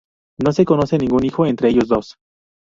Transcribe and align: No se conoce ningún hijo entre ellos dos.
No 0.43 0.51
se 0.51 0.65
conoce 0.65 0.97
ningún 0.97 1.23
hijo 1.27 1.45
entre 1.45 1.69
ellos 1.69 1.87
dos. 1.87 2.15